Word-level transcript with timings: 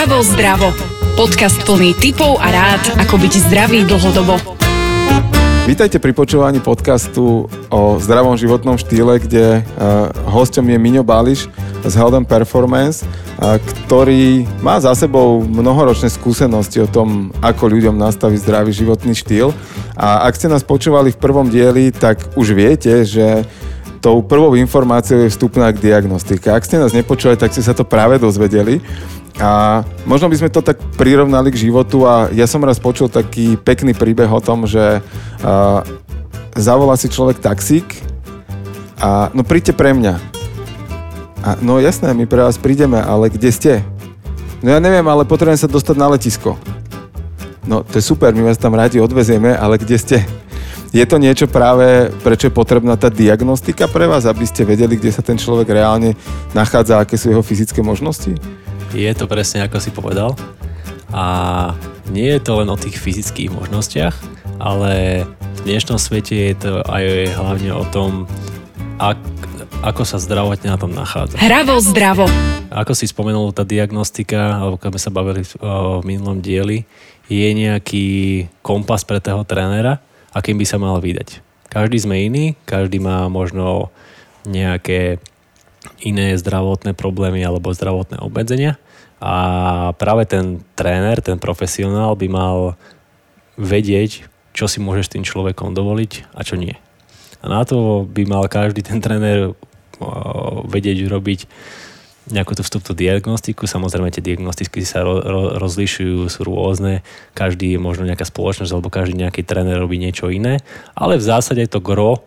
Zdravo, 0.00 0.24
zdravo. 0.24 0.68
Podcast 1.12 1.60
plný 1.68 1.92
tipov 1.92 2.40
a 2.40 2.48
rád, 2.48 3.04
ako 3.04 3.20
byť 3.20 3.32
zdravý 3.52 3.84
dlhodobo. 3.84 4.40
Vítajte 5.68 6.00
pri 6.00 6.16
počúvaní 6.16 6.56
podcastu 6.56 7.52
o 7.68 7.80
zdravom 8.00 8.32
životnom 8.32 8.80
štýle, 8.80 9.20
kde 9.20 9.60
uh, 9.60 10.08
hosťom 10.24 10.72
je 10.72 10.78
Miňo 10.80 11.04
Báliš 11.04 11.52
z 11.84 11.92
Health 12.00 12.16
Performance, 12.24 13.04
uh, 13.04 13.60
ktorý 13.60 14.48
má 14.64 14.80
za 14.80 14.96
sebou 14.96 15.44
mnohoročné 15.44 16.08
skúsenosti 16.08 16.80
o 16.80 16.88
tom, 16.88 17.28
ako 17.44 17.68
ľuďom 17.68 18.00
nastaviť 18.00 18.40
zdravý 18.40 18.72
životný 18.72 19.12
štýl. 19.12 19.52
A 20.00 20.24
ak 20.24 20.40
ste 20.40 20.48
nás 20.48 20.64
počúvali 20.64 21.12
v 21.12 21.20
prvom 21.20 21.52
dieli, 21.52 21.92
tak 21.92 22.24
už 22.40 22.56
viete, 22.56 23.04
že 23.04 23.44
tou 24.00 24.24
prvou 24.24 24.56
informáciou 24.56 25.20
je 25.20 25.32
vstupná 25.32 25.68
k 25.70 25.92
diagnostike. 25.92 26.48
Ak 26.48 26.64
ste 26.64 26.80
nás 26.80 26.96
nepočuli, 26.96 27.36
tak 27.36 27.52
ste 27.52 27.60
sa 27.60 27.76
to 27.76 27.84
práve 27.84 28.16
dozvedeli. 28.16 28.80
A 29.40 29.80
možno 30.04 30.28
by 30.28 30.36
sme 30.36 30.52
to 30.52 30.60
tak 30.60 30.80
prirovnali 30.96 31.52
k 31.52 31.68
životu 31.68 32.04
a 32.04 32.28
ja 32.32 32.44
som 32.44 32.60
raz 32.64 32.76
počul 32.76 33.08
taký 33.08 33.56
pekný 33.56 33.96
príbeh 33.96 34.28
o 34.28 34.40
tom, 34.40 34.68
že 34.68 35.00
uh, 35.00 35.80
zavolá 36.56 36.96
si 36.96 37.08
človek 37.08 37.40
taxík 37.40 37.88
a 39.00 39.32
no 39.32 39.40
príďte 39.40 39.72
pre 39.72 39.96
mňa. 39.96 40.20
A, 41.40 41.56
no 41.64 41.80
jasné, 41.80 42.12
my 42.12 42.28
pre 42.28 42.44
vás 42.44 42.60
prídeme, 42.60 43.00
ale 43.00 43.32
kde 43.32 43.48
ste? 43.48 43.72
No 44.60 44.76
ja 44.76 44.80
neviem, 44.80 45.08
ale 45.08 45.24
potrebujem 45.24 45.56
sa 45.56 45.72
dostať 45.72 45.96
na 45.96 46.12
letisko. 46.12 46.60
No 47.64 47.80
to 47.80 47.96
je 47.96 48.04
super, 48.04 48.36
my 48.36 48.44
vás 48.44 48.60
tam 48.60 48.76
rádi 48.76 49.00
odvezieme, 49.00 49.56
ale 49.56 49.80
kde 49.80 49.96
ste? 49.96 50.16
Je 50.90 51.06
to 51.06 51.22
niečo 51.22 51.46
práve, 51.46 52.10
prečo 52.26 52.50
je 52.50 52.58
potrebná 52.58 52.98
tá 52.98 53.06
diagnostika 53.06 53.86
pre 53.86 54.10
vás, 54.10 54.26
aby 54.26 54.42
ste 54.42 54.66
vedeli, 54.66 54.98
kde 54.98 55.14
sa 55.14 55.22
ten 55.22 55.38
človek 55.38 55.70
reálne 55.70 56.18
nachádza, 56.50 56.98
aké 56.98 57.14
sú 57.14 57.30
jeho 57.30 57.46
fyzické 57.46 57.78
možnosti? 57.78 58.34
Je 58.90 59.10
to 59.14 59.30
presne 59.30 59.62
ako 59.62 59.78
si 59.78 59.94
povedal. 59.94 60.34
A 61.14 61.78
nie 62.10 62.26
je 62.34 62.42
to 62.42 62.58
len 62.58 62.66
o 62.66 62.74
tých 62.74 62.98
fyzických 62.98 63.54
možnostiach, 63.54 64.18
ale 64.58 65.22
v 65.30 65.60
dnešnom 65.62 65.94
svete 65.94 66.34
je 66.34 66.54
to 66.58 66.82
aj 66.82 67.38
hlavne 67.38 67.70
o 67.70 67.86
tom, 67.86 68.26
ak, 68.98 69.18
ako 69.86 70.02
sa 70.02 70.18
zdravotne 70.18 70.74
na 70.74 70.78
tom 70.78 70.90
nachádza. 70.90 71.38
Hravo 71.38 71.78
zdravo. 71.78 72.26
Ako 72.66 72.98
si 72.98 73.06
spomenul, 73.06 73.54
tá 73.54 73.62
diagnostika, 73.62 74.58
alebo 74.58 74.74
keď 74.74 74.98
sme 74.98 75.00
sa 75.06 75.14
bavili 75.14 75.46
v 75.46 76.02
minulom 76.02 76.42
dieli, 76.42 76.82
je 77.30 77.46
nejaký 77.54 78.06
kompas 78.58 79.06
pre 79.06 79.22
toho 79.22 79.46
trénera, 79.46 80.02
akým 80.34 80.56
by 80.58 80.66
sa 80.66 80.78
mal 80.78 80.98
vydať. 81.02 81.42
Každý 81.70 82.02
sme 82.02 82.26
iný, 82.26 82.58
každý 82.66 82.98
má 82.98 83.30
možno 83.30 83.94
nejaké 84.42 85.22
iné 86.02 86.34
zdravotné 86.36 86.92
problémy 86.96 87.40
alebo 87.44 87.72
zdravotné 87.72 88.20
obmedzenia 88.20 88.76
a 89.20 89.34
práve 90.00 90.24
ten 90.24 90.64
tréner, 90.74 91.20
ten 91.20 91.36
profesionál 91.36 92.16
by 92.16 92.26
mal 92.28 92.58
vedieť, 93.60 94.24
čo 94.56 94.64
si 94.66 94.80
môžeš 94.80 95.12
tým 95.12 95.24
človekom 95.24 95.76
dovoliť 95.76 96.32
a 96.32 96.40
čo 96.40 96.56
nie. 96.56 96.74
A 97.40 97.48
na 97.48 97.62
to 97.64 98.08
by 98.08 98.24
mal 98.24 98.44
každý 98.48 98.80
ten 98.80 99.00
tréner 99.00 99.52
vedieť 100.68 101.04
robiť 101.08 101.40
nejakú 102.28 102.52
tú 102.52 102.60
vstupnú 102.60 102.92
diagnostiku. 102.92 103.64
Samozrejme, 103.64 104.12
tie 104.12 104.20
diagnostiky 104.20 104.84
sa 104.84 105.00
ro, 105.00 105.24
ro, 105.24 105.42
rozlišujú, 105.56 106.28
sú 106.28 106.40
rôzne. 106.44 107.00
Každý 107.32 107.74
je 107.74 107.80
možno 107.80 108.04
nejaká 108.04 108.28
spoločnosť, 108.28 108.70
alebo 108.76 108.92
každý 108.92 109.16
nejaký 109.24 109.40
tréner 109.40 109.80
robí 109.80 109.96
niečo 109.96 110.28
iné. 110.28 110.60
Ale 110.92 111.16
v 111.16 111.24
zásade 111.24 111.64
to 111.70 111.80
gro 111.80 112.20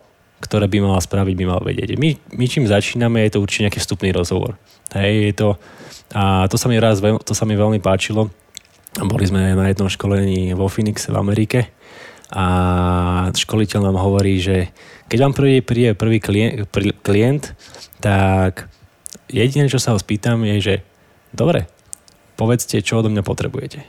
ktoré 0.44 0.68
by 0.68 0.84
mala 0.84 1.00
spraviť, 1.00 1.34
by 1.40 1.44
mal 1.48 1.60
vedieť. 1.64 1.96
My, 1.96 2.20
my 2.36 2.44
čím 2.44 2.68
začíname, 2.68 3.24
je 3.24 3.32
to 3.32 3.40
určite 3.40 3.64
nejaký 3.64 3.80
vstupný 3.80 4.12
rozhovor. 4.12 4.60
Hej, 4.92 5.32
je 5.32 5.32
to, 5.32 5.48
a 6.12 6.44
to 6.52 6.60
sa 6.60 6.68
mi 6.68 6.76
raz, 6.76 7.00
to 7.00 7.32
sa 7.32 7.48
mi 7.48 7.56
veľmi 7.56 7.80
páčilo. 7.80 8.28
Boli 9.00 9.24
sme 9.24 9.56
na 9.56 9.72
jednom 9.72 9.88
školení 9.88 10.52
vo 10.52 10.68
Phoenix 10.68 11.08
v 11.08 11.16
Amerike 11.16 11.72
a 12.30 12.44
školiteľ 13.32 13.90
nám 13.90 13.98
hovorí, 13.98 14.38
že 14.38 14.70
keď 15.08 15.18
vám 15.18 15.34
príde, 15.34 15.60
príde 15.64 15.90
prvý 15.96 16.18
klient, 16.20 16.68
klient, 17.02 17.56
tak 17.98 18.68
jediné, 19.34 19.66
čo 19.66 19.82
sa 19.82 19.90
ho 19.92 19.98
spýtam, 19.98 20.46
je, 20.46 20.56
že 20.62 20.74
dobre, 21.34 21.66
povedzte, 22.38 22.78
čo 22.78 23.02
odo 23.02 23.10
mňa 23.10 23.26
potrebujete. 23.26 23.82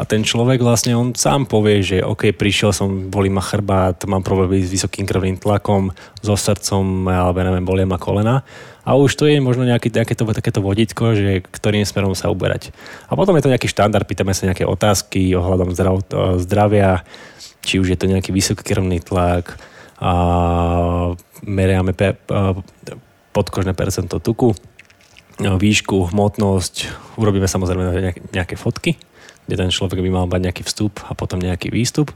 A 0.00 0.08
ten 0.08 0.24
človek 0.24 0.64
vlastne, 0.64 0.96
on 0.96 1.12
sám 1.12 1.44
povie, 1.44 1.84
že 1.84 2.00
OK, 2.00 2.32
prišiel 2.32 2.72
som, 2.72 3.12
bolí 3.12 3.28
ma 3.28 3.44
chrbát, 3.44 4.00
mám 4.08 4.24
problémy 4.24 4.64
s 4.64 4.72
vysokým 4.72 5.04
krvným 5.04 5.36
tlakom, 5.36 5.92
so 6.24 6.32
srdcom, 6.40 7.04
alebo 7.04 7.44
neviem, 7.44 7.68
bolia 7.68 7.84
ma 7.84 8.00
kolena. 8.00 8.40
A 8.80 8.96
už 8.96 9.12
to 9.12 9.28
je 9.28 9.44
možno 9.44 9.68
nejaké 9.68 9.92
takéto, 9.92 10.24
takéto 10.24 10.64
vodítko, 10.64 11.12
že 11.12 11.44
ktorým 11.44 11.84
smerom 11.84 12.16
sa 12.16 12.32
uberať. 12.32 12.72
A 13.12 13.14
potom 13.14 13.36
je 13.36 13.44
to 13.44 13.52
nejaký 13.52 13.68
štandard, 13.68 14.08
pýtame 14.08 14.32
sa 14.32 14.48
nejaké 14.48 14.64
otázky 14.64 15.36
ohľadom 15.36 15.76
zdrav, 15.76 16.00
zdravia, 16.40 17.04
či 17.60 17.76
už 17.76 17.92
je 17.92 17.98
to 18.00 18.08
nejaký 18.08 18.32
vysoký 18.32 18.64
krvný 18.64 19.04
tlak, 19.04 19.60
a 20.00 20.12
meriame 21.44 21.92
pe, 21.92 22.16
podkožné 23.36 23.76
percento 23.76 24.16
tuku, 24.16 24.56
výšku, 25.40 26.12
hmotnosť, 26.12 26.74
urobíme 27.16 27.48
samozrejme 27.48 27.82
nejaké, 27.96 28.20
nejaké 28.32 28.54
fotky 28.60 29.00
kde 29.50 29.66
ten 29.66 29.74
človek 29.74 29.98
by 29.98 30.10
mal 30.14 30.30
mať 30.30 30.46
nejaký 30.46 30.62
vstup 30.62 31.02
a 31.10 31.18
potom 31.18 31.42
nejaký 31.42 31.74
výstup. 31.74 32.14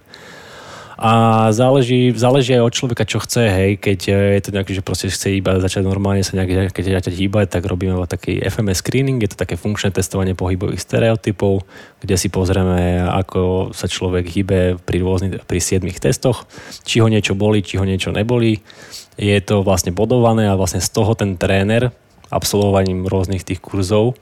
A 0.95 1.51
záleží, 1.51 2.15
záleží 2.15 2.55
aj 2.55 2.71
od 2.71 2.71
človeka, 2.71 3.03
čo 3.03 3.19
chce, 3.19 3.51
hej, 3.51 3.71
keď 3.83 3.99
je 4.39 4.43
to 4.47 4.55
nejaký, 4.55 4.79
že 4.79 4.87
proste 4.87 5.11
chce 5.11 5.43
iba 5.43 5.59
začať 5.59 5.83
normálne 5.83 6.23
sa 6.23 6.39
nejak, 6.39 6.71
keď 6.71 7.03
začať 7.03 7.19
hýbať, 7.19 7.51
tak 7.51 7.67
robíme 7.67 7.99
taký 8.07 8.39
FMS 8.39 8.79
screening, 8.79 9.19
je 9.19 9.35
to 9.35 9.43
také 9.43 9.59
funkčné 9.59 9.91
testovanie 9.91 10.39
pohybových 10.39 10.79
stereotypov, 10.79 11.67
kde 11.99 12.15
si 12.15 12.31
pozrieme, 12.31 13.03
ako 13.11 13.75
sa 13.75 13.91
človek 13.91 14.31
hýbe 14.31 14.79
pri 14.87 15.03
rôznych, 15.03 15.43
pri 15.43 15.59
7 15.59 15.83
testoch, 15.99 16.47
či 16.87 17.03
ho 17.03 17.11
niečo 17.11 17.35
boli, 17.35 17.67
či 17.67 17.75
ho 17.75 17.83
niečo 17.83 18.15
neboli. 18.15 18.63
Je 19.19 19.35
to 19.43 19.67
vlastne 19.67 19.91
bodované 19.91 20.47
a 20.47 20.55
vlastne 20.55 20.79
z 20.79 20.95
toho 20.95 21.19
ten 21.19 21.35
tréner 21.35 21.91
absolvovaním 22.31 23.09
rôznych 23.09 23.45
tých 23.45 23.61
kurzov. 23.61 24.15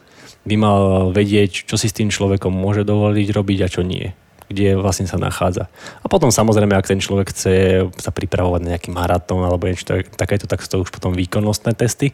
By 0.43 0.55
mal 0.59 0.83
vedieť, 1.15 1.67
čo 1.71 1.79
si 1.79 1.87
s 1.87 1.97
tým 1.97 2.11
človekom 2.11 2.51
môže 2.51 2.83
dovoliť 2.83 3.29
robiť 3.31 3.59
a 3.63 3.69
čo 3.71 3.83
nie 3.87 4.11
kde 4.53 4.77
vlastne 4.77 5.09
sa 5.09 5.17
nachádza. 5.17 5.73
A 6.05 6.07
potom 6.07 6.29
samozrejme, 6.29 6.77
ak 6.77 6.93
ten 6.93 7.01
človek 7.01 7.33
chce 7.33 7.55
sa 7.97 8.11
pripravovať 8.13 8.61
na 8.63 8.69
nejaký 8.77 8.93
maratón 8.93 9.43
alebo 9.43 9.65
niečo 9.65 10.05
takéto, 10.15 10.45
tak 10.45 10.61
sú 10.61 10.69
to 10.69 10.77
už 10.85 10.93
potom 10.93 11.17
výkonnostné 11.17 11.73
testy. 11.73 12.13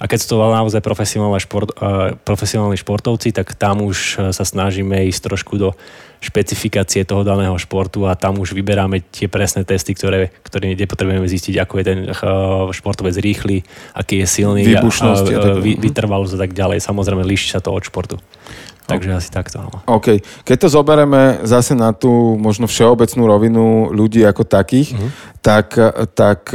A 0.00 0.08
keď 0.08 0.18
sú 0.24 0.26
to 0.32 0.40
naozaj 0.40 0.80
profesionálni, 0.80 1.44
šport, 1.44 1.76
profesionálni 2.24 2.80
športovci, 2.80 3.36
tak 3.36 3.52
tam 3.52 3.84
už 3.84 3.98
e, 4.16 4.32
sa 4.32 4.44
snažíme 4.48 4.96
ísť 5.12 5.20
trošku 5.28 5.60
do 5.60 5.76
špecifikácie 6.20 7.04
toho 7.04 7.24
daného 7.24 7.56
športu 7.56 8.04
a 8.04 8.16
tam 8.16 8.40
už 8.40 8.52
vyberáme 8.52 9.00
tie 9.08 9.28
presné 9.28 9.64
testy, 9.64 9.96
ktoré, 9.96 10.32
ktoré 10.44 10.76
potrebujeme 10.84 11.24
zistiť, 11.24 11.54
ako 11.64 11.74
je 11.80 11.84
ten 11.84 12.00
uh, 12.12 12.68
športovec 12.76 13.16
rýchly, 13.16 13.64
aký 13.96 14.20
je 14.20 14.26
silný, 14.28 14.68
a, 14.76 14.84
uh, 14.84 15.56
vy, 15.56 15.80
vytrvalosť 15.80 16.36
a 16.36 16.40
tak 16.44 16.52
ďalej. 16.52 16.84
Samozrejme, 16.84 17.24
líši 17.24 17.56
sa 17.56 17.64
to 17.64 17.72
od 17.72 17.88
športu. 17.88 18.20
Takže 18.90 19.10
asi 19.14 19.30
takto. 19.30 19.62
No. 19.62 19.70
OK. 19.86 20.18
Keď 20.42 20.56
to 20.66 20.68
zoberieme 20.68 21.46
zase 21.46 21.78
na 21.78 21.94
tú 21.94 22.34
možno 22.34 22.66
všeobecnú 22.66 23.22
rovinu 23.30 23.64
ľudí 23.94 24.26
ako 24.26 24.42
takých, 24.42 24.98
uh-huh. 24.98 25.10
tak, 25.38 25.78
tak 26.18 26.50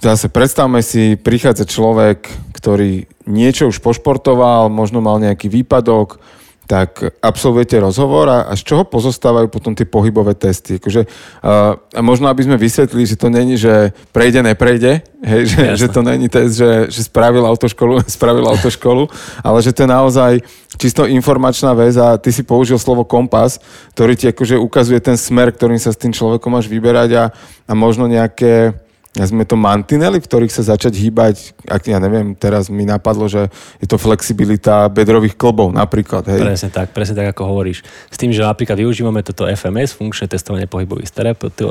zase 0.00 0.26
predstavme 0.32 0.80
si, 0.80 1.18
prichádza 1.18 1.68
človek, 1.68 2.26
ktorý 2.56 3.06
niečo 3.28 3.68
už 3.68 3.84
pošportoval, 3.84 4.72
možno 4.72 5.04
mal 5.04 5.20
nejaký 5.20 5.52
výpadok, 5.52 6.18
tak 6.68 7.00
absolvujete 7.24 7.80
rozhovor 7.80 8.28
a, 8.28 8.38
a 8.44 8.52
z 8.52 8.62
čoho 8.68 8.84
pozostávajú 8.84 9.48
potom 9.48 9.72
tie 9.72 9.88
pohybové 9.88 10.36
testy? 10.36 10.76
Akože, 10.76 11.08
uh, 11.08 11.80
a 11.80 12.00
možno 12.04 12.28
aby 12.28 12.44
sme 12.44 12.60
vysvetlili, 12.60 13.08
že 13.08 13.16
to 13.16 13.32
není, 13.32 13.56
že 13.56 13.96
prejde, 14.12 14.44
neprejde, 14.44 15.00
hej, 15.24 15.42
že, 15.48 15.64
že 15.80 15.88
to 15.88 16.04
není 16.04 16.28
test, 16.28 16.60
že, 16.60 16.92
že 16.92 17.08
spravil 17.08 17.40
autoškolu, 17.48 18.04
spravil 18.20 18.44
autoškolu, 18.44 19.08
ale 19.40 19.58
že 19.64 19.72
to 19.72 19.88
je 19.88 19.88
naozaj 19.88 20.32
čisto 20.76 21.08
informačná 21.08 21.72
vec 21.72 21.96
a 21.96 22.20
ty 22.20 22.28
si 22.28 22.44
použil 22.44 22.76
slovo 22.76 23.08
kompas, 23.08 23.56
ktorý 23.96 24.12
ti 24.12 24.28
akože 24.28 24.60
ukazuje 24.60 25.00
ten 25.00 25.16
smer, 25.16 25.56
ktorým 25.56 25.80
sa 25.80 25.88
s 25.88 25.96
tým 25.96 26.12
človekom 26.12 26.52
máš 26.52 26.68
vyberať 26.68 27.10
a, 27.16 27.24
a 27.64 27.72
možno 27.72 28.04
nejaké 28.04 28.76
sme 29.24 29.48
to 29.48 29.56
mantinely, 29.58 30.20
v 30.20 30.28
ktorých 30.28 30.52
sa 30.52 30.76
začať 30.76 30.94
hýbať, 30.94 31.56
ak 31.66 31.88
ja 31.90 31.98
neviem, 31.98 32.36
teraz 32.36 32.68
mi 32.68 32.84
napadlo, 32.84 33.26
že 33.26 33.50
je 33.82 33.86
to 33.88 33.96
flexibilita 33.96 34.86
bedrových 34.92 35.34
klbov 35.34 35.74
napríklad. 35.74 36.28
Hej. 36.28 36.44
Presne 36.44 36.70
tak, 36.70 36.94
presne 36.94 37.18
tak, 37.18 37.34
ako 37.34 37.48
hovoríš. 37.50 37.82
S 38.12 38.20
tým, 38.20 38.30
že 38.30 38.44
napríklad 38.44 38.78
využívame 38.78 39.24
toto 39.24 39.48
FMS, 39.48 39.96
funkčné 39.96 40.30
testovanie 40.30 40.68
pohybových 40.68 41.10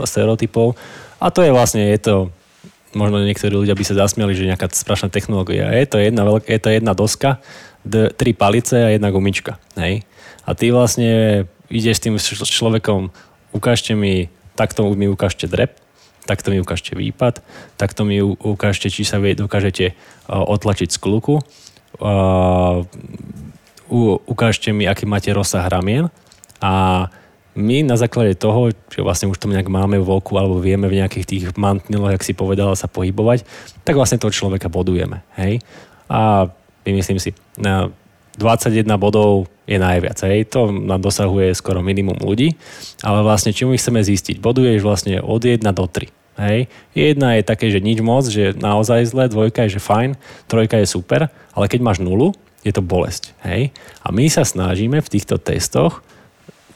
stereotypov 0.03 0.75
a 1.21 1.31
to 1.31 1.45
je 1.45 1.51
vlastne, 1.53 1.85
je 1.85 1.99
to 2.01 2.15
možno 2.97 3.21
niektorí 3.21 3.53
ľudia 3.53 3.77
by 3.77 3.83
sa 3.85 3.95
zasmiali, 4.07 4.33
že 4.33 4.49
nejaká 4.49 4.71
strašná 4.73 5.13
technológia. 5.13 5.69
Je 5.69 5.85
to 5.85 6.01
jedna, 6.01 6.25
veľk, 6.25 6.49
je 6.49 6.59
to 6.59 6.69
jedna 6.73 6.97
doska, 6.97 7.37
d- 7.85 8.09
tri 8.15 8.33
palice 8.33 8.73
a 8.73 8.89
jedna 8.89 9.13
gumička. 9.13 9.61
Hej? 9.77 10.07
A 10.47 10.57
ty 10.57 10.73
vlastne 10.73 11.45
ideš 11.69 11.99
s 11.99 12.03
tým 12.03 12.15
človekom, 12.47 13.11
ukážte 13.51 13.93
mi, 13.93 14.31
takto 14.55 14.87
mi 14.95 15.05
ukážte 15.11 15.45
drep, 15.45 15.75
takto 16.27 16.51
mi 16.51 16.59
ukážte 16.59 16.93
výpad, 16.93 17.39
takto 17.79 18.03
mi 18.03 18.19
ukážte, 18.21 18.91
či 18.91 19.07
sa 19.07 19.17
dokážete 19.23 19.95
uh, 20.27 20.43
otlačiť 20.43 20.91
z 20.91 20.97
kluku, 20.99 21.39
u, 23.87 23.99
ukážte 24.27 24.69
mi, 24.75 24.85
aký 24.85 25.07
máte 25.07 25.31
rozsah 25.31 25.65
ramien 25.65 26.11
a 26.61 27.07
my 27.57 27.81
na 27.81 27.97
základe 27.97 28.37
toho, 28.37 28.69
že 28.69 29.01
vlastne 29.01 29.33
už 29.33 29.41
to 29.41 29.49
nejak 29.49 29.65
máme 29.65 29.97
v 29.97 30.09
oku 30.13 30.37
alebo 30.37 30.61
vieme 30.61 30.85
v 30.85 31.01
nejakých 31.01 31.25
tých 31.25 31.43
mantniloch, 31.57 32.13
jak 32.13 32.21
si 32.21 32.37
povedala, 32.37 32.77
sa 32.77 32.85
pohybovať, 32.85 33.41
tak 33.81 33.97
vlastne 33.97 34.21
toho 34.21 34.29
človeka 34.29 34.69
bodujeme. 34.69 35.25
Hej? 35.41 35.65
A 36.05 36.53
myslím 36.85 37.17
si, 37.17 37.33
na 37.57 37.89
21 38.37 38.85
bodov 39.01 39.49
je 39.65 39.81
najviac. 39.81 40.21
Hej? 40.29 40.53
To 40.53 40.69
nám 40.69 41.01
dosahuje 41.01 41.57
skoro 41.57 41.81
minimum 41.81 42.21
ľudí, 42.21 42.53
ale 43.01 43.25
vlastne 43.25 43.49
čím 43.49 43.73
my 43.73 43.77
chceme 43.81 44.05
zistiť? 44.05 44.37
Boduješ 44.37 44.85
vlastne 44.85 45.17
od 45.17 45.41
1 45.41 45.65
do 45.73 45.85
3. 45.89 46.13
Hej. 46.37 46.69
Jedna 46.93 47.37
je 47.37 47.43
také, 47.43 47.73
že 47.73 47.81
nič 47.81 47.99
moc, 48.05 48.29
že 48.29 48.53
naozaj 48.53 49.09
zle, 49.09 49.25
dvojka 49.25 49.65
je, 49.65 49.77
že 49.77 49.81
fajn, 49.81 50.15
trojka 50.45 50.77
je 50.77 50.87
super, 50.87 51.33
ale 51.57 51.65
keď 51.65 51.81
máš 51.81 51.97
nulu, 51.97 52.37
je 52.61 52.71
to 52.73 52.85
bolesť. 52.85 53.33
Hej. 53.41 53.73
A 54.05 54.13
my 54.13 54.29
sa 54.29 54.45
snažíme 54.45 55.01
v 55.01 55.11
týchto 55.11 55.41
testoch 55.41 56.05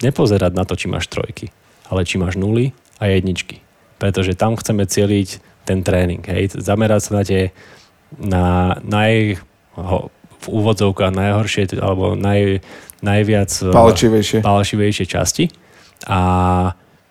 nepozerať 0.01 0.51
na 0.57 0.65
to, 0.65 0.73
či 0.73 0.89
máš 0.89 1.05
trojky, 1.07 1.53
ale 1.87 2.05
či 2.09 2.17
máš 2.17 2.41
nuly 2.41 2.73
a 2.97 3.05
jedničky. 3.09 3.61
Pretože 4.01 4.33
tam 4.33 4.57
chceme 4.57 4.89
cieliť 4.89 5.29
ten 5.69 5.85
tréning. 5.85 6.25
Hej. 6.25 6.57
Zamerať 6.57 7.01
sa 7.05 7.11
na 7.21 7.23
tie 7.23 7.53
na 8.17 8.75
naj, 8.83 9.39
v 10.41 10.45
úvodzovkách 10.49 11.13
najhoršie 11.13 11.77
alebo 11.79 12.17
naj, 12.17 12.59
najviac 13.05 13.51
palčivejšie. 13.71 14.41
palčivejšie 14.41 15.05
časti. 15.05 15.53
A 16.09 16.19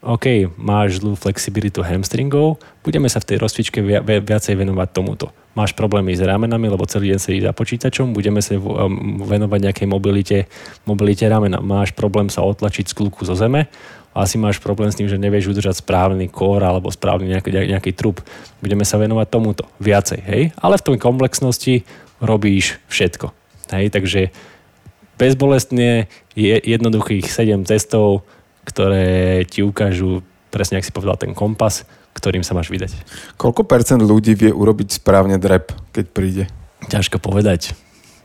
OK, 0.00 0.48
máš 0.56 1.04
zlú 1.04 1.12
flexibilitu 1.12 1.84
hamstringov, 1.84 2.56
budeme 2.80 3.04
sa 3.12 3.20
v 3.20 3.28
tej 3.28 3.36
rozcvičke 3.44 3.84
viacej 4.24 4.56
venovať 4.56 4.88
tomuto. 4.96 5.28
Máš 5.52 5.76
problémy 5.76 6.16
s 6.16 6.24
ramenami, 6.24 6.72
lebo 6.72 6.88
celý 6.88 7.12
deň 7.12 7.20
sedíš 7.20 7.44
za 7.44 7.52
počítačom, 7.52 8.16
budeme 8.16 8.40
sa 8.40 8.56
um, 8.56 9.20
venovať 9.20 9.60
nejakej 9.60 9.86
mobilite, 9.90 10.38
mobilite 10.88 11.28
ramena. 11.28 11.60
Máš 11.60 11.92
problém 11.92 12.32
sa 12.32 12.40
otlačiť 12.40 12.88
z 12.88 12.96
kluku 12.96 13.28
zo 13.28 13.36
zeme, 13.36 13.68
asi 14.10 14.40
máš 14.40 14.58
problém 14.58 14.90
s 14.90 14.98
tým, 14.98 15.06
že 15.06 15.20
nevieš 15.20 15.54
udržať 15.54 15.86
správny 15.86 16.32
kór 16.32 16.64
alebo 16.64 16.90
správny 16.90 17.30
nejaký, 17.36 17.50
nejaký 17.52 17.92
trup. 17.94 18.24
Budeme 18.58 18.82
sa 18.82 18.98
venovať 18.98 19.26
tomuto 19.30 19.70
viacej, 19.78 20.20
hej? 20.26 20.42
Ale 20.58 20.80
v 20.80 20.84
tom 20.88 20.96
komplexnosti 20.98 21.86
robíš 22.18 22.82
všetko. 22.90 23.30
Hej? 23.70 23.94
Takže 23.94 24.20
bezbolestne 25.14 26.10
je 26.34 26.58
jednoduchých 26.58 27.30
7 27.30 27.62
testov, 27.62 28.26
ktoré 28.64 29.42
ti 29.48 29.64
ukážu 29.64 30.24
presne, 30.50 30.78
ak 30.78 30.86
si 30.86 30.92
povedal, 30.94 31.16
ten 31.16 31.32
kompas, 31.32 31.86
ktorým 32.16 32.42
sa 32.42 32.56
máš 32.56 32.68
vydať. 32.68 32.90
Koľko 33.38 33.64
percent 33.64 34.02
ľudí 34.02 34.34
vie 34.34 34.50
urobiť 34.50 35.00
správne 35.00 35.38
drep, 35.38 35.72
keď 35.94 36.04
príde? 36.10 36.44
Ťažko 36.90 37.22
povedať. 37.22 37.72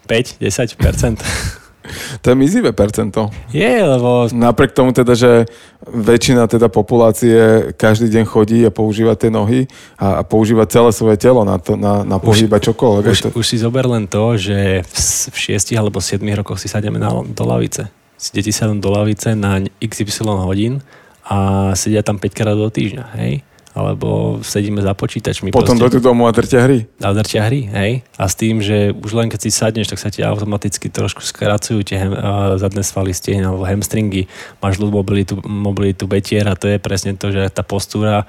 5-10 0.09 0.77
percent. 0.77 1.19
To 2.21 2.33
je 2.33 2.35
mizivé 2.35 2.71
percento. 2.71 3.29
Je, 3.53 3.83
lebo... 3.83 4.27
Napriek 4.33 4.73
tomu 4.73 4.91
teda, 4.91 5.13
že 5.13 5.45
väčšina 5.85 6.49
teda 6.49 6.67
populácie 6.69 7.71
každý 7.77 8.09
deň 8.09 8.23
chodí 8.25 8.59
a 8.65 8.73
používa 8.73 9.13
tie 9.13 9.29
nohy 9.29 9.69
a, 9.97 10.21
a 10.21 10.23
používa 10.25 10.65
celé 10.65 10.89
svoje 10.91 11.17
telo 11.21 11.45
na, 11.45 11.61
to, 11.61 11.77
na, 11.77 12.01
na 12.01 12.17
pohýba 12.17 12.57
čokoľvek. 12.57 13.03
Už, 13.05 13.21
už 13.37 13.45
si 13.45 13.57
zober 13.61 13.85
len 13.85 14.09
to, 14.09 14.37
že 14.37 14.81
v 15.29 15.37
6 15.55 15.77
alebo 15.77 16.01
7 16.01 16.21
rokoch 16.41 16.57
si 16.57 16.67
sademe 16.67 16.97
na, 16.97 17.11
do 17.21 17.43
lavice 17.45 17.89
deti 18.33 18.51
sa 18.51 18.67
do 18.71 18.89
lavice 18.91 19.35
na 19.35 19.61
XY 19.83 20.43
hodín 20.43 20.81
a 21.25 21.71
sedia 21.73 22.05
tam 22.05 22.21
5 22.21 22.37
krát 22.37 22.55
do 22.55 22.69
týždňa, 22.69 23.05
hej? 23.19 23.41
Alebo 23.75 24.39
sedíme 24.39 24.79
za 24.79 24.95
počítačmi. 24.95 25.51
Potom 25.51 25.75
do 25.75 25.91
domu 25.99 26.25
a 26.27 26.31
drťa 26.31 26.59
hry. 26.63 26.87
A 27.03 27.11
drťa 27.11 27.39
hry, 27.43 27.61
hej? 27.67 27.91
A 28.15 28.23
s 28.31 28.39
tým, 28.39 28.63
že 28.63 28.95
už 28.95 29.11
len 29.19 29.27
keď 29.27 29.39
si 29.43 29.51
sadneš, 29.51 29.91
tak 29.91 29.99
sa 29.99 30.07
ti 30.07 30.23
automaticky 30.23 30.87
trošku 30.87 31.19
skracujú 31.19 31.83
tie 31.83 32.07
hem, 32.07 32.15
zadné 32.55 32.87
svaly 32.87 33.11
stehne 33.11 33.51
alebo 33.51 33.67
hamstringy. 33.67 34.31
Máš 34.63 34.79
ľud 34.79 34.95
mobilitu, 34.95 35.43
mobilitu 35.43 36.07
betiera, 36.07 36.55
to 36.55 36.71
je 36.71 36.79
presne 36.79 37.19
to, 37.19 37.35
že 37.35 37.51
tá 37.51 37.67
postúra, 37.67 38.23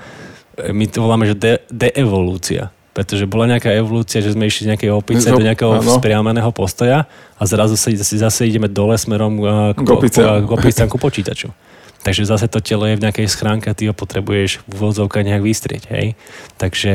my 0.59 0.85
to 0.91 1.07
voláme, 1.07 1.31
že 1.31 1.39
de, 1.39 1.55
deevolúcia 1.71 2.75
pretože 2.97 3.29
bola 3.29 3.45
nejaká 3.45 3.77
evolúcia, 3.77 4.25
že 4.25 4.33
sme 4.33 4.49
išli 4.49 4.65
z 4.65 4.69
nejakej 4.73 4.91
opice 4.97 5.29
do 5.29 5.45
nejakého 5.45 5.85
spriameného 6.01 6.49
postoja 6.49 7.05
a 7.37 7.43
zrazu 7.45 7.77
sa 7.77 7.93
zase 7.93 8.49
ideme 8.49 8.73
dole 8.73 8.97
smerom 8.97 9.37
k, 9.37 9.45
k 9.77 10.49
opicám 10.49 10.89
ku 10.89 10.97
počítaču. 10.97 11.53
Takže 12.01 12.25
zase 12.25 12.49
to 12.49 12.65
telo 12.65 12.89
je 12.89 12.97
v 12.97 13.05
nejakej 13.05 13.29
schránke 13.29 13.69
a 13.69 13.77
ty 13.77 13.85
ho 13.85 13.93
potrebuješ 13.93 14.65
v 14.65 14.73
úvodzovkách 14.81 15.29
nejak 15.29 15.45
vystrieť, 15.45 15.93
hej? 15.93 16.17
Takže 16.57 16.95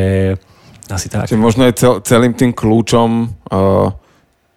asi 0.89 1.07
tak. 1.11 1.29
Čiže 1.29 1.37
možno 1.37 1.69
je 1.69 1.77
cel, 1.77 2.01
celým 2.01 2.33
tým 2.33 2.49
kľúčom 2.49 3.09
uh, 3.29 3.93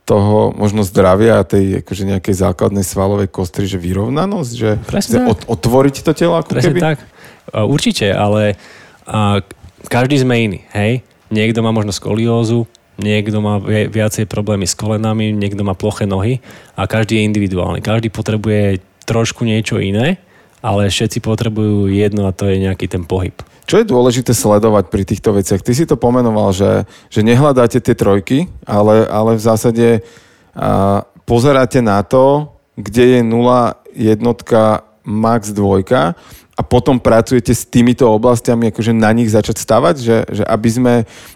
toho 0.09 0.55
možno 0.57 0.81
zdravia 0.81 1.43
a 1.43 1.45
tej 1.45 1.85
akože 1.85 2.09
nejakej 2.09 2.35
základnej 2.41 2.87
svalovej 2.87 3.29
kostry, 3.29 3.69
že 3.69 3.77
vyrovnanosť, 3.77 4.53
že 4.57 4.71
Presne 4.89 5.29
od, 5.29 5.45
otvoriť 5.45 6.07
to 6.07 6.17
telo 6.17 6.41
ako 6.41 6.57
Presne 6.57 6.73
keby? 6.73 6.81
tak. 6.81 6.97
Uh, 7.53 7.69
určite, 7.69 8.09
ale 8.15 8.57
uh, 9.11 9.45
každý 9.93 10.23
sme 10.23 10.41
iný, 10.41 10.61
hej? 10.73 11.05
Niekto 11.35 11.67
má 11.67 11.75
možno 11.75 11.91
skoliózu, 11.91 12.71
niekto 12.95 13.43
má 13.43 13.59
viacej 13.91 14.31
problémy 14.31 14.71
s 14.71 14.79
kolenami, 14.79 15.35
niekto 15.35 15.67
má 15.67 15.75
ploché 15.75 16.07
nohy 16.07 16.39
a 16.79 16.87
každý 16.87 17.19
je 17.19 17.27
individuálny. 17.27 17.83
Každý 17.83 18.15
potrebuje 18.15 18.79
trošku 19.03 19.43
niečo 19.43 19.83
iné, 19.83 20.23
ale 20.63 20.87
všetci 20.87 21.19
potrebujú 21.19 21.91
jedno 21.91 22.31
a 22.31 22.33
to 22.33 22.47
je 22.47 22.63
nejaký 22.63 22.87
ten 22.87 23.03
pohyb. 23.03 23.35
Čo 23.65 23.81
je 23.81 23.91
dôležité 23.91 24.37
sledovať 24.37 24.93
pri 24.93 25.03
týchto 25.09 25.35
veciach? 25.35 25.65
Ty 25.65 25.73
si 25.73 25.89
to 25.89 25.97
pomenoval, 25.99 26.53
že, 26.53 26.85
že 27.09 27.25
nehľadáte 27.25 27.81
tie 27.81 27.97
trojky, 27.97 28.47
ale, 28.69 29.09
ale 29.09 29.41
v 29.41 29.43
zásade 29.43 29.87
a, 30.55 31.03
pozeráte 31.25 31.81
na 31.81 32.05
to, 32.05 32.55
kde 32.79 33.19
je 33.19 33.21
nula 33.25 33.81
jednotka 33.91 34.85
max 35.05 35.53
dvojka 35.53 36.17
a 36.55 36.63
potom 36.63 37.03
pracujete 37.03 37.51
s 37.51 37.67
týmito 37.67 38.07
oblastiami, 38.07 38.71
akože 38.71 38.95
na 38.95 39.11
nich 39.11 39.31
začať 39.31 39.59
stavať, 39.59 39.95
že, 39.99 40.17
že 40.31 40.43
aby 40.47 40.69
sme... 40.71 40.93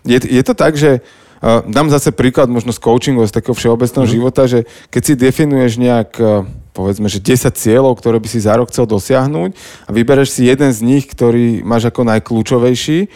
Je, 0.07 0.19
je 0.23 0.43
to 0.47 0.55
tak, 0.55 0.79
že 0.79 1.03
uh, 1.03 1.67
dám 1.67 1.91
zase 1.91 2.15
príklad 2.15 2.47
možno 2.47 2.71
z 2.71 2.79
coachingu, 2.79 3.27
z 3.27 3.35
takého 3.35 3.55
všeobecného 3.59 4.07
mm. 4.07 4.13
života, 4.15 4.47
že 4.47 4.71
keď 4.95 5.03
si 5.03 5.13
definuješ 5.19 5.73
nejak, 5.83 6.11
uh, 6.23 6.47
povedzme, 6.71 7.11
že 7.11 7.19
10 7.19 7.51
cieľov, 7.51 7.99
ktoré 7.99 8.23
by 8.23 8.29
si 8.31 8.39
za 8.39 8.55
rok 8.55 8.71
chcel 8.71 8.87
dosiahnuť 8.87 9.51
a 9.87 9.91
vybereš 9.91 10.39
si 10.39 10.47
jeden 10.47 10.71
z 10.71 10.87
nich, 10.87 11.11
ktorý 11.11 11.67
máš 11.67 11.91
ako 11.91 12.07
najkľúčovejší, 12.07 13.11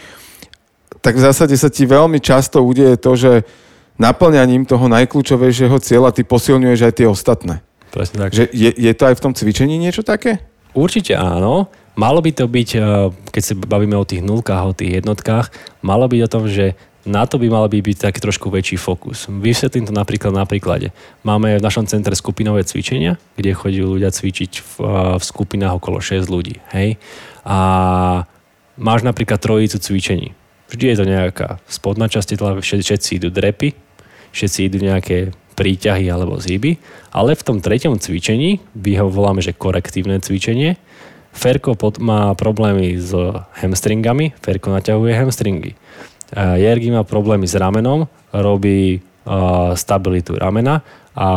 tak 0.99 1.19
v 1.19 1.23
zásade 1.23 1.55
sa 1.55 1.71
ti 1.71 1.87
veľmi 1.87 2.19
často 2.19 2.59
udeje 2.63 2.99
to, 2.99 3.15
že 3.15 3.31
naplňaním 3.95 4.67
toho 4.67 4.91
najkľúčovejšieho 4.91 5.75
cieľa 5.79 6.11
ty 6.11 6.27
posilňuješ 6.27 6.79
aj 6.83 6.93
tie 6.99 7.07
ostatné. 7.07 7.63
Presne 7.93 8.27
tak. 8.27 8.31
Že 8.35 8.49
je, 8.51 8.71
je 8.73 8.91
to 8.91 9.03
aj 9.07 9.15
v 9.15 9.23
tom 9.23 9.33
cvičení 9.37 9.75
niečo 9.77 10.01
také? 10.01 10.41
Určite 10.73 11.13
áno. 11.13 11.69
Malo 11.93 12.25
by 12.25 12.31
to 12.33 12.49
byť, 12.49 12.69
eh, 12.73 12.81
keď 13.29 13.43
sa 13.45 13.53
bavíme 13.53 13.93
o 13.93 14.05
tých 14.05 14.25
nulkách, 14.25 14.63
o 14.65 14.73
tých 14.73 15.01
jednotkách, 15.01 15.53
malo 15.85 16.09
byť 16.09 16.21
o 16.25 16.31
tom, 16.31 16.49
že 16.49 16.73
na 17.03 17.27
to 17.27 17.35
by 17.35 17.51
mal 17.51 17.67
by 17.67 17.83
byť 17.83 17.99
taký 17.99 18.19
trošku 18.23 18.47
väčší 18.47 18.79
fokus. 18.79 19.27
Vysvetlím 19.27 19.85
to 19.85 19.93
napríklad 19.93 20.31
na 20.31 20.47
príklade. 20.47 20.95
Máme 21.21 21.59
v 21.59 21.65
našom 21.65 21.83
centre 21.83 22.15
skupinové 22.15 22.63
cvičenia, 22.63 23.19
kde 23.35 23.51
chodí 23.51 23.83
ľudia 23.83 24.09
cvičiť 24.09 24.51
v, 24.57 24.73
eh, 24.81 24.89
v 25.19 25.23
skupinách 25.23 25.77
okolo 25.77 26.01
6 26.01 26.25
ľudí. 26.31 26.57
Hej? 26.73 26.97
A 27.45 27.57
máš 28.79 29.05
napríklad 29.05 29.37
trojicu 29.37 29.77
cvičení. 29.77 30.33
Vždy 30.73 30.85
je 30.89 30.97
to 30.97 31.05
nejaká 31.05 31.61
spodná 31.69 32.09
časť 32.09 32.39
všetci 32.39 33.21
idú 33.21 33.29
drepy, 33.29 33.77
všetci 34.33 34.59
idú 34.65 34.81
nejaké 34.81 35.29
príťahy 35.53 36.09
alebo 36.09 36.41
zhyby, 36.41 36.81
ale 37.13 37.37
v 37.37 37.45
tom 37.45 37.57
treťom 37.61 38.01
cvičení, 38.01 38.59
my 38.73 38.91
ho 38.99 39.07
voláme, 39.07 39.39
že 39.39 39.53
korektívne 39.53 40.17
cvičenie, 40.17 40.75
Ferko 41.33 41.73
pod, 41.73 41.97
má 41.97 42.29
problémy 42.37 42.93
s 43.01 43.09
hamstringami, 43.57 44.37
Ferko 44.37 44.69
naťahuje 44.69 45.17
hamstringy. 45.17 45.73
Jergi 46.33 46.89
má 46.93 47.01
problémy 47.01 47.49
s 47.49 47.57
ramenom, 47.57 48.05
robí 48.33 49.01
uh, 49.01 49.73
stabilitu 49.73 50.37
ramena 50.37 50.81
a 51.13 51.29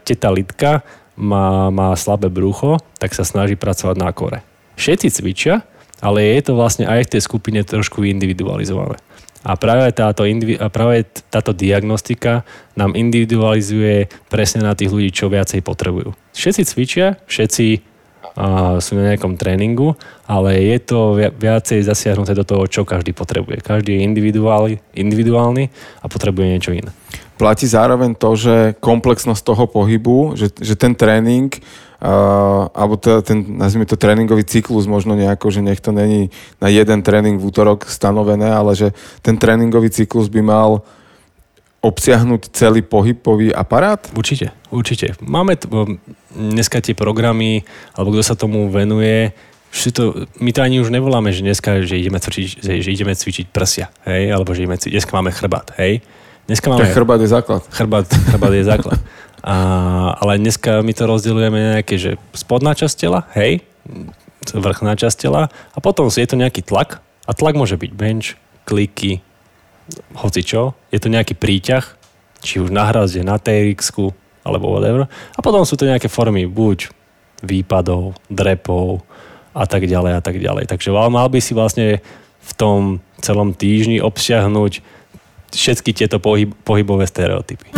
teta 0.00 0.28
Litka 0.32 0.84
má, 1.16 1.68
má 1.68 1.92
slabé 1.96 2.28
brucho, 2.28 2.80
tak 3.00 3.16
sa 3.16 3.24
snaží 3.24 3.56
pracovať 3.56 3.96
na 3.96 4.12
kore. 4.12 4.40
Všetci 4.76 5.08
cvičia, 5.16 5.64
ale 6.04 6.24
je 6.36 6.40
to 6.44 6.52
vlastne 6.52 6.84
aj 6.84 7.08
v 7.08 7.12
tej 7.16 7.22
skupine 7.24 7.60
trošku 7.64 8.04
individualizované. 8.04 9.00
A 9.46 9.54
práve 9.54 9.94
táto, 9.94 10.26
a 10.26 10.66
práve 10.66 11.06
táto 11.30 11.54
diagnostika 11.54 12.42
nám 12.74 12.98
individualizuje 12.98 14.10
presne 14.26 14.66
na 14.66 14.74
tých 14.74 14.90
ľudí, 14.90 15.14
čo 15.14 15.30
viacej 15.30 15.62
potrebujú. 15.62 16.14
Všetci 16.34 16.62
cvičia, 16.66 17.22
všetci 17.30 17.66
a 18.38 18.78
sú 18.78 18.94
na 18.94 19.10
nejakom 19.10 19.34
tréningu, 19.34 19.98
ale 20.30 20.62
je 20.62 20.78
to 20.78 21.18
viacej 21.18 21.82
zasiahnuté 21.82 22.38
do 22.38 22.46
toho, 22.46 22.70
čo 22.70 22.86
každý 22.86 23.10
potrebuje. 23.10 23.66
Každý 23.66 23.98
je 23.98 24.06
individuálny, 24.06 24.74
individuálny 24.94 25.64
a 25.98 26.06
potrebuje 26.06 26.46
niečo 26.46 26.70
iné. 26.70 26.94
Platí 27.38 27.70
zároveň 27.70 28.18
to, 28.18 28.34
že 28.34 28.74
komplexnosť 28.82 29.42
toho 29.46 29.64
pohybu, 29.70 30.34
že, 30.34 30.50
že 30.58 30.74
ten 30.74 30.92
tréning 30.92 31.54
Uh, 31.98 32.70
alebo 32.78 32.94
teda 32.94 33.26
ten, 33.26 33.58
nazvime 33.58 33.82
to 33.82 33.98
tréningový 33.98 34.46
cyklus 34.46 34.86
možno 34.86 35.18
nejako, 35.18 35.50
že 35.50 35.66
nech 35.66 35.82
to 35.82 35.90
není 35.90 36.30
na 36.62 36.70
jeden 36.70 37.02
tréning 37.02 37.42
v 37.42 37.50
útorok 37.50 37.90
stanovené, 37.90 38.46
ale 38.54 38.78
že 38.78 38.94
ten 39.18 39.34
tréningový 39.34 39.90
cyklus 39.90 40.30
by 40.30 40.38
mal 40.38 40.86
obsiahnuť 41.82 42.54
celý 42.54 42.86
pohybový 42.86 43.50
aparát? 43.50 43.98
Určite, 44.14 44.54
určite. 44.70 45.18
Máme 45.18 45.58
t- 45.58 45.66
dneska 46.30 46.78
tie 46.78 46.94
programy, 46.94 47.66
alebo 47.98 48.14
kto 48.14 48.22
sa 48.22 48.38
tomu 48.38 48.70
venuje, 48.70 49.34
to, 49.90 50.26
my 50.38 50.50
to 50.54 50.60
ani 50.62 50.78
už 50.78 50.94
nevoláme, 50.94 51.34
že 51.34 51.42
dneska, 51.42 51.82
že 51.82 51.98
ideme 51.98 52.22
cvičiť, 52.22 52.62
že 52.62 52.94
ideme 52.94 53.14
cvičiť 53.14 53.46
prsia, 53.50 53.90
hej, 54.06 54.30
alebo 54.30 54.54
že 54.54 54.70
ideme 54.70 54.78
cvičiť, 54.78 54.94
dneska 55.02 55.18
máme 55.18 55.34
chrbát, 55.34 55.74
hej. 55.82 55.98
Dneska 56.48 56.72
máme... 56.72 56.88
Tak 56.88 56.96
chrbát 56.96 57.20
je 57.20 57.28
základ. 57.28 57.62
Chrbát, 57.68 58.08
chrbát 58.08 58.52
je 58.56 58.64
základ. 58.64 58.98
A, 59.44 59.54
ale 60.16 60.40
dneska 60.40 60.80
my 60.80 60.92
to 60.96 61.04
rozdeľujeme 61.04 61.76
nejaké, 61.76 62.00
že 62.00 62.16
spodná 62.32 62.72
časť 62.72 62.96
tela, 62.96 63.28
hej, 63.36 63.60
vrchná 64.56 64.96
časť 64.96 65.28
tela 65.28 65.52
a 65.52 65.78
potom 65.78 66.08
je 66.08 66.24
to 66.24 66.40
nejaký 66.40 66.64
tlak 66.64 67.04
a 67.28 67.36
tlak 67.36 67.52
môže 67.52 67.76
byť 67.76 67.90
bench, 67.92 68.40
kliky, 68.64 69.20
hoci 70.16 70.40
čo, 70.40 70.72
je 70.88 70.98
to 71.00 71.12
nejaký 71.12 71.36
príťah, 71.36 71.84
či 72.40 72.64
už 72.64 72.72
na 72.72 72.88
hrazde, 72.88 73.20
na 73.20 73.36
trx 73.36 73.92
alebo 74.40 74.72
whatever. 74.72 75.04
A 75.36 75.40
potom 75.44 75.68
sú 75.68 75.76
to 75.76 75.84
nejaké 75.84 76.08
formy 76.08 76.48
buď 76.48 76.88
výpadov, 77.44 78.16
drepov 78.32 79.04
a 79.52 79.68
tak 79.68 79.84
ďalej 79.84 80.12
a 80.16 80.20
tak 80.24 80.40
ďalej. 80.40 80.64
Takže 80.64 80.96
mal 80.96 81.28
by 81.28 81.40
si 81.44 81.52
vlastne 81.52 82.00
v 82.40 82.52
tom 82.56 83.04
celom 83.20 83.52
týždni 83.52 84.00
obsiahnuť 84.00 84.96
všetky 85.52 85.96
tieto 85.96 86.20
pohyb, 86.20 86.52
pohybové 86.64 87.08
stereotypy. 87.08 87.72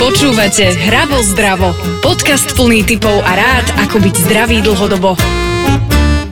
Počúvate 0.00 0.72
Hravo 0.74 1.20
zdravo. 1.20 1.76
Podcast 2.00 2.56
plný 2.56 2.88
typov 2.88 3.20
a 3.20 3.32
rád, 3.36 3.66
ako 3.84 4.00
byť 4.00 4.14
zdravý 4.26 4.58
dlhodobo. 4.64 5.14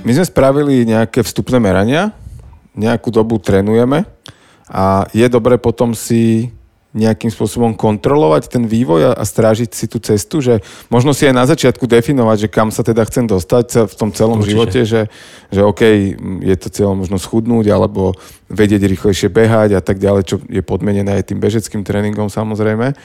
My 0.02 0.10
sme 0.16 0.24
spravili 0.24 0.88
nejaké 0.88 1.20
vstupné 1.20 1.60
merania, 1.60 2.16
nejakú 2.72 3.12
dobu 3.12 3.36
trénujeme 3.36 4.08
a 4.72 5.04
je 5.12 5.26
dobre 5.28 5.60
potom 5.60 5.92
si 5.92 6.48
nejakým 6.98 7.30
spôsobom 7.30 7.78
kontrolovať 7.78 8.50
ten 8.50 8.66
vývoj 8.66 9.14
a 9.14 9.22
strážiť 9.22 9.70
si 9.70 9.86
tú 9.86 10.02
cestu, 10.02 10.42
že 10.42 10.58
možno 10.90 11.14
si 11.14 11.30
aj 11.30 11.34
na 11.38 11.46
začiatku 11.46 11.86
definovať, 11.86 12.36
že 12.44 12.48
kam 12.50 12.74
sa 12.74 12.82
teda 12.82 13.06
chcem 13.06 13.30
dostať 13.30 13.86
v 13.86 13.94
tom 13.94 14.10
celom 14.10 14.42
Určite. 14.42 14.50
živote, 14.50 14.80
že, 14.82 15.02
že 15.54 15.62
OK, 15.62 15.82
je 16.42 16.56
to 16.58 16.68
cieľom 16.74 17.06
možno 17.06 17.22
schudnúť 17.22 17.70
alebo 17.70 18.18
vedieť 18.50 18.82
rýchlejšie 18.90 19.30
behať 19.30 19.78
a 19.78 19.82
tak 19.84 20.02
ďalej, 20.02 20.22
čo 20.26 20.36
je 20.42 20.62
podmenené 20.66 21.22
aj 21.22 21.30
tým 21.30 21.38
bežeckým 21.38 21.86
tréningom 21.86 22.26
samozrejme, 22.26 22.98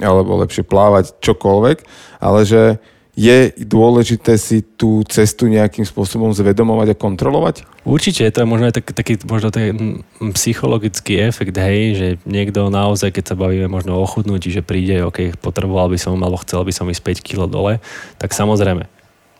alebo 0.00 0.40
lepšie 0.40 0.64
plávať, 0.64 1.20
čokoľvek, 1.20 1.78
ale 2.24 2.40
že 2.48 2.80
je 3.14 3.54
dôležité 3.62 4.34
si 4.34 4.66
tú 4.66 5.06
cestu 5.06 5.46
nejakým 5.46 5.86
spôsobom 5.86 6.34
zvedomovať 6.34 6.94
a 6.94 6.98
kontrolovať? 6.98 7.56
Určite, 7.86 8.26
to 8.34 8.42
je 8.42 8.50
možno 8.50 8.66
aj 8.66 8.74
taký, 8.82 8.90
taký 8.90 9.12
možno 9.22 9.54
taký 9.54 10.02
psychologický 10.34 11.22
efekt, 11.22 11.54
hej, 11.54 11.80
že 11.94 12.08
niekto 12.26 12.66
naozaj, 12.74 13.14
keď 13.14 13.24
sa 13.30 13.38
bavíme 13.38 13.70
možno 13.70 14.02
o 14.02 14.04
chudnutí, 14.06 14.50
že 14.50 14.66
príde, 14.66 15.06
ok, 15.06 15.38
potreboval 15.38 15.94
by 15.94 15.98
som, 15.98 16.18
alebo 16.18 16.42
chcel 16.42 16.66
by 16.66 16.74
som 16.74 16.90
ísť 16.90 17.22
5 17.22 17.26
kg 17.26 17.46
dole, 17.46 17.78
tak 18.18 18.34
samozrejme, 18.34 18.90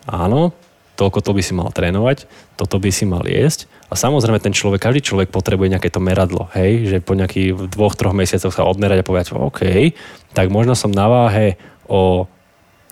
áno, 0.07 0.55
toľko 0.95 1.19
to 1.19 1.31
by 1.35 1.43
si 1.43 1.51
mal 1.51 1.67
trénovať, 1.75 2.31
toto 2.55 2.79
by 2.79 2.87
si 2.87 3.03
mal 3.03 3.27
jesť 3.27 3.67
a 3.91 3.99
samozrejme 3.99 4.39
ten 4.39 4.55
človek, 4.55 4.79
každý 4.79 5.03
človek 5.03 5.35
potrebuje 5.35 5.75
nejaké 5.75 5.91
to 5.91 5.99
meradlo, 5.99 6.47
hej, 6.55 6.87
že 6.87 6.97
po 7.03 7.11
nejakých 7.11 7.67
dvoch, 7.75 7.99
troch 7.99 8.15
mesiacoch 8.15 8.55
sa 8.55 8.63
odmerať 8.63 9.03
a 9.03 9.07
povedať, 9.07 9.35
OK, 9.35 9.91
tak 10.31 10.47
možno 10.47 10.79
som 10.79 10.95
na 10.95 11.11
váhe 11.11 11.59
o 11.91 12.31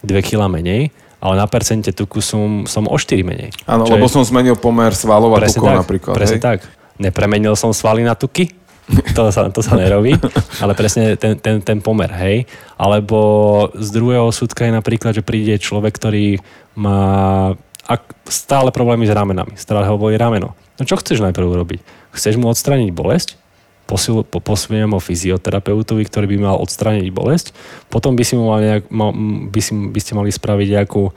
2 0.03 0.27
kg 0.27 0.51
menej, 0.51 0.91
ale 1.23 1.33
na 1.39 1.47
percente 1.47 1.95
tuku 1.95 2.19
som, 2.19 2.67
som 2.67 2.83
o 2.85 2.95
4 2.99 3.23
menej. 3.23 3.49
Áno, 3.63 3.87
lebo 3.87 4.05
je... 4.07 4.13
som 4.19 4.21
zmenil 4.23 4.59
pomer 4.59 4.91
svalov 4.91 5.39
a 5.39 5.47
tukov 5.47 5.71
tak, 5.71 5.79
napríklad. 5.87 6.13
Presne 6.13 6.39
hej? 6.39 6.43
tak. 6.43 6.59
Nepremenil 6.99 7.55
som 7.55 7.71
svaly 7.71 8.03
na 8.03 8.13
tuky, 8.13 8.51
to 9.15 9.31
sa, 9.31 9.47
to 9.47 9.63
sa 9.63 9.79
nerobí, 9.79 10.19
ale 10.59 10.75
presne 10.75 11.15
ten, 11.15 11.39
ten, 11.39 11.63
ten 11.63 11.79
pomer, 11.79 12.11
hej. 12.19 12.43
Alebo 12.75 13.71
z 13.71 13.89
druhého 13.95 14.27
súdka 14.35 14.67
je 14.67 14.75
napríklad, 14.75 15.15
že 15.15 15.23
príde 15.23 15.55
človek, 15.55 15.95
ktorý 15.95 16.43
má 16.75 17.55
ak 17.83 18.15
stále 18.31 18.71
problémy 18.71 19.03
s 19.03 19.11
ramenami, 19.11 19.59
stále 19.59 19.83
ho 19.83 19.99
boli 19.99 20.15
rameno. 20.15 20.55
No 20.79 20.83
čo 20.87 20.95
chceš 20.95 21.19
najprv 21.19 21.43
urobiť? 21.43 21.79
Chceš 22.15 22.39
mu 22.39 22.47
odstraniť 22.47 22.95
bolesť? 22.95 23.35
Posil, 23.93 24.25
po, 24.25 24.41
posuniem 24.41 24.89
ho 24.89 24.97
fyzioterapeutovi, 24.97 26.01
ktorý 26.09 26.25
by 26.33 26.37
mal 26.41 26.57
odstrániť 26.57 27.13
bolesť. 27.13 27.53
Potom 27.93 28.17
by, 28.17 28.25
si 28.25 28.33
mu 28.33 28.49
mal 28.49 28.65
nejak, 28.65 28.89
mal, 28.89 29.13
by, 29.53 29.61
si, 29.61 29.71
by 29.77 29.99
ste 30.01 30.17
mali 30.17 30.33
spraviť 30.33 30.67
nejakú 30.73 31.13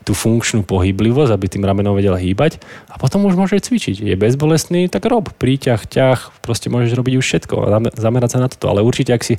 tú 0.00 0.16
funkčnú 0.16 0.64
pohyblivosť, 0.64 1.28
aby 1.34 1.46
tým 1.50 1.66
ramenom 1.66 1.92
vedel 1.92 2.16
hýbať 2.16 2.56
a 2.88 2.96
potom 2.96 3.28
už 3.28 3.36
môže 3.36 3.60
cvičiť. 3.60 4.00
Je 4.00 4.16
bezbolestný, 4.16 4.88
tak 4.88 5.04
rob. 5.10 5.28
Príťah, 5.36 5.82
ťah, 5.84 6.40
proste 6.40 6.72
môžeš 6.72 6.96
robiť 6.96 7.20
už 7.20 7.26
všetko 7.26 7.54
a 7.60 7.66
zamerať 7.98 8.30
sa 8.32 8.38
na 8.40 8.48
toto. 8.48 8.72
Ale 8.72 8.80
určite, 8.80 9.12
ak 9.12 9.26
si, 9.26 9.36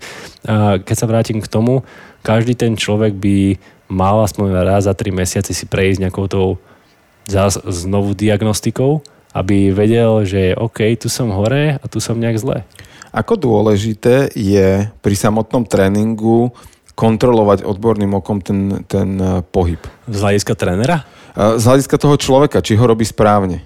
keď 0.86 0.96
sa 0.96 1.10
vrátim 1.10 1.42
k 1.42 1.50
tomu, 1.50 1.82
každý 2.22 2.54
ten 2.54 2.78
človek 2.78 3.18
by 3.18 3.58
mal 3.90 4.22
aspoň 4.22 4.62
raz 4.62 4.86
za 4.86 4.94
tri 4.94 5.10
mesiace 5.10 5.52
si 5.52 5.66
prejsť 5.66 6.08
nejakou 6.08 6.30
tou 6.30 6.62
znovu 7.66 8.14
diagnostikou 8.14 9.02
aby 9.32 9.72
vedel, 9.72 10.28
že 10.28 10.56
OK, 10.56 10.84
tu 11.00 11.08
som 11.08 11.32
hore 11.32 11.80
a 11.80 11.86
tu 11.88 12.04
som 12.04 12.20
nejak 12.20 12.38
zle. 12.40 12.58
Ako 13.12 13.36
dôležité 13.36 14.32
je 14.32 14.88
pri 15.04 15.16
samotnom 15.16 15.68
tréningu 15.68 16.56
kontrolovať 16.96 17.68
odborným 17.68 18.16
okom 18.16 18.40
ten, 18.40 18.88
ten 18.88 19.20
e, 19.20 19.44
pohyb? 19.44 19.80
Z 20.08 20.20
hľadiska 20.24 20.54
trénera? 20.56 21.04
E, 21.36 21.60
z 21.60 21.64
hľadiska 21.64 21.96
toho 22.00 22.16
človeka, 22.16 22.64
či 22.64 22.80
ho 22.80 22.86
robí 22.88 23.04
správne. 23.04 23.64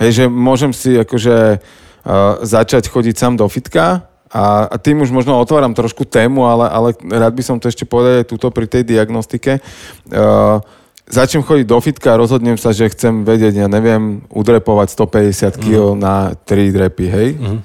Hej, 0.00 0.10
že 0.12 0.24
môžem 0.28 0.72
si 0.72 0.96
akože 0.96 1.60
uh, 1.60 2.40
začať 2.40 2.88
chodiť 2.88 3.14
sám 3.14 3.36
do 3.36 3.44
fitka 3.46 4.08
a, 4.32 4.66
a 4.66 4.76
tým 4.80 5.04
už 5.04 5.12
možno 5.12 5.36
otváram 5.36 5.76
trošku 5.76 6.08
tému, 6.08 6.48
ale, 6.48 6.66
ale 6.72 6.88
rád 6.96 7.36
by 7.36 7.42
som 7.44 7.60
to 7.60 7.68
ešte 7.68 7.84
povedal 7.84 8.24
aj 8.24 8.32
túto 8.32 8.48
pri 8.48 8.64
tej 8.64 8.88
diagnostike. 8.88 9.60
Uh, 10.08 10.64
začnem 11.08 11.42
chodiť 11.42 11.66
do 11.66 11.78
fitka 11.82 12.14
a 12.14 12.20
rozhodnem 12.20 12.56
sa, 12.56 12.70
že 12.70 12.90
chcem 12.92 13.26
vedieť, 13.26 13.64
ja 13.64 13.68
neviem, 13.68 14.22
udrepovať 14.30 14.88
150 14.94 15.58
kg 15.58 15.94
mm. 15.94 15.98
na 15.98 16.14
3 16.46 16.76
drepy, 16.76 17.06
hej? 17.10 17.28
Mm. 17.36 17.58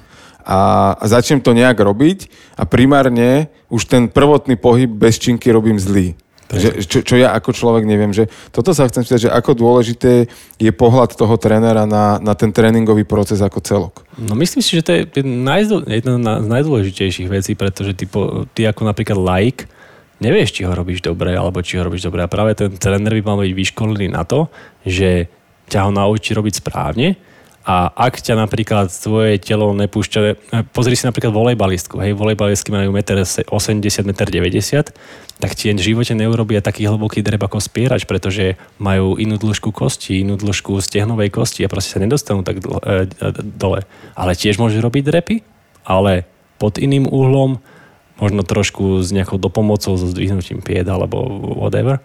A, 0.48 0.60
a 0.96 1.04
začnem 1.04 1.44
to 1.44 1.52
nejak 1.52 1.76
robiť 1.76 2.32
a 2.56 2.64
primárne 2.64 3.52
už 3.68 3.84
ten 3.84 4.08
prvotný 4.08 4.56
pohyb 4.56 4.88
bez 4.88 5.20
činky 5.20 5.52
robím 5.52 5.76
zlý. 5.76 6.16
Že, 6.48 6.80
čo, 6.88 6.98
čo 7.04 7.14
ja 7.20 7.36
ako 7.36 7.52
človek 7.52 7.84
neviem, 7.84 8.08
že 8.08 8.24
toto 8.48 8.72
sa 8.72 8.88
chcem 8.88 9.04
spýtať, 9.04 9.28
že 9.28 9.34
ako 9.36 9.52
dôležité 9.52 10.24
je 10.56 10.72
pohľad 10.72 11.12
toho 11.12 11.36
trénera 11.36 11.84
na, 11.84 12.16
na 12.16 12.32
ten 12.32 12.48
tréningový 12.48 13.04
proces 13.04 13.44
ako 13.44 13.60
celok. 13.60 14.00
No 14.16 14.32
myslím 14.32 14.64
si, 14.64 14.80
že 14.80 14.84
to 14.84 14.90
je 14.96 15.00
jedna 15.12 16.40
z 16.40 16.48
najdôležitejších 16.48 17.28
vecí, 17.28 17.52
pretože 17.52 17.92
ty, 17.92 18.08
po, 18.08 18.48
ty 18.56 18.64
ako 18.64 18.88
napríklad 18.88 19.20
like, 19.20 19.68
nevieš, 20.18 20.54
či 20.54 20.62
ho 20.66 20.72
robíš 20.74 21.02
dobre, 21.02 21.34
alebo 21.34 21.62
či 21.62 21.78
ho 21.78 21.86
robíš 21.86 22.06
dobre. 22.06 22.22
A 22.22 22.30
práve 22.30 22.54
ten 22.58 22.70
tréner 22.74 23.14
by 23.18 23.22
mal 23.22 23.38
byť 23.42 23.54
vyškolený 23.54 24.12
na 24.12 24.22
to, 24.22 24.50
že 24.86 25.30
ťa 25.68 25.88
ho 25.88 25.90
naučí 25.92 26.32
robiť 26.32 26.64
správne 26.64 27.18
a 27.68 27.92
ak 27.92 28.24
ťa 28.24 28.32
napríklad 28.32 28.88
tvoje 28.88 29.36
telo 29.44 29.76
nepúšťa, 29.76 30.20
eh, 30.24 30.64
pozri 30.72 30.96
si 30.96 31.04
napríklad 31.04 31.36
volejbalistku, 31.36 32.00
hej, 32.00 32.16
volejbalistky 32.16 32.72
majú 32.72 32.96
1,80 32.96 33.44
m, 34.08 34.16
1,90 34.16 34.88
m, 34.88 34.96
tak 35.36 35.52
ti 35.52 35.68
v 35.68 35.76
živote 35.76 36.16
neurobia 36.16 36.64
taký 36.64 36.88
hlboký 36.88 37.20
dreb 37.20 37.44
ako 37.44 37.60
spierač, 37.60 38.08
pretože 38.08 38.56
majú 38.80 39.20
inú 39.20 39.36
dĺžku 39.36 39.68
kosti, 39.68 40.24
inú 40.24 40.40
dĺžku 40.40 40.80
stehnovej 40.80 41.28
kosti 41.28 41.62
a 41.62 41.68
proste 41.68 41.92
sa 41.92 42.00
nedostanú 42.00 42.40
tak 42.40 42.64
eh, 42.64 43.04
dole. 43.36 43.84
Ale 44.16 44.32
tiež 44.32 44.56
môže 44.56 44.80
robiť 44.80 45.04
drepy, 45.04 45.36
ale 45.84 46.24
pod 46.56 46.80
iným 46.80 47.04
uhlom, 47.04 47.60
možno 48.18 48.42
trošku 48.42 49.02
s 49.02 49.14
nejakou 49.14 49.38
dopomocou, 49.38 49.94
so 49.94 50.06
zdvihnutím 50.10 50.62
pied 50.62 50.86
alebo 50.86 51.22
whatever. 51.58 52.02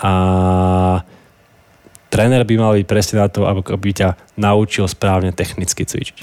A 0.00 0.12
tréner 2.12 2.44
by 2.44 2.54
mal 2.60 2.72
byť 2.78 2.86
presne 2.86 3.24
na 3.24 3.28
to, 3.32 3.48
aby 3.48 3.90
ťa 3.90 4.14
naučil 4.38 4.86
správne 4.86 5.32
technicky 5.32 5.82
cvičiť. 5.88 6.16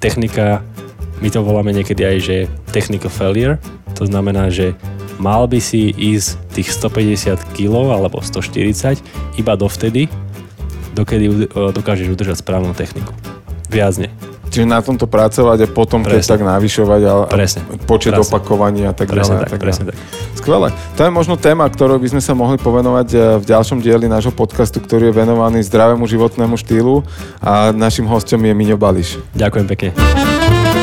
Technika, 0.00 0.64
my 1.22 1.28
to 1.30 1.44
voláme 1.44 1.70
niekedy 1.76 2.02
aj, 2.02 2.16
že 2.20 2.36
technical 2.74 3.12
failure, 3.12 3.60
to 3.96 4.04
znamená, 4.04 4.50
že 4.50 4.76
mal 5.16 5.48
by 5.48 5.60
si 5.62 5.88
ísť 5.92 6.36
tých 6.52 6.68
150 6.76 7.56
kg 7.56 7.74
alebo 7.94 8.20
140 8.20 9.00
iba 9.40 9.52
dovtedy, 9.56 10.12
dokedy 10.92 11.48
dokážeš 11.52 12.12
udržať 12.12 12.40
správnu 12.40 12.72
techniku. 12.76 13.12
Viac 13.72 13.96
nie. 14.00 14.12
Čiže 14.56 14.72
na 14.72 14.80
tomto 14.80 15.04
pracovať 15.04 15.58
a 15.60 15.66
potom 15.68 16.00
presne. 16.00 16.16
keď 16.16 16.32
tak 16.32 16.40
navyšovať 16.40 17.00
a, 17.04 17.12
presne. 17.28 17.60
počet 17.84 18.16
presne. 18.16 18.24
opakovaní 18.24 18.88
a 18.88 18.96
tak 18.96 19.12
presne 19.12 19.36
ďalej. 19.36 19.44
Tak, 19.44 19.52
tak 19.52 19.60
presne 19.60 19.84
tak. 19.92 19.96
Skvelé. 20.32 20.68
To 20.96 21.00
je 21.04 21.10
možno 21.12 21.36
téma, 21.36 21.68
ktorou 21.68 22.00
by 22.00 22.08
sme 22.16 22.22
sa 22.24 22.32
mohli 22.32 22.56
povenovať 22.56 23.08
eh, 23.12 23.20
v 23.36 23.44
ďalšom 23.44 23.84
dieli 23.84 24.08
nášho 24.08 24.32
podcastu, 24.32 24.80
ktorý 24.80 25.12
je 25.12 25.14
venovaný 25.20 25.60
zdravému 25.60 26.08
životnému 26.08 26.56
štýlu 26.56 27.04
a 27.44 27.68
našim 27.76 28.08
hostom 28.08 28.40
je 28.40 28.56
Miňo 28.56 28.80
Bališ. 28.80 29.20
Ďakujem 29.36 29.66
pekne. 29.76 29.88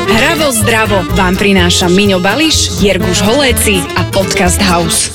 Hravo 0.06 0.54
zdravo 0.54 1.02
vám 1.18 1.34
prináša 1.34 1.90
Miňo 1.90 2.22
Bališ, 2.22 2.78
Jerguš 2.78 3.26
Holéci 3.26 3.82
a 3.98 4.06
Podcast 4.14 4.62
House. 4.62 5.10